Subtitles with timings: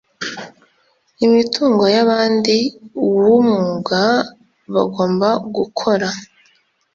[1.25, 2.55] imitungo y abandi
[3.23, 4.01] w umwuga
[4.73, 6.07] bagomba gukora